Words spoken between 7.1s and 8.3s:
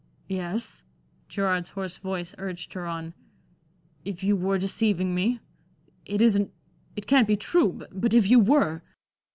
be true, but if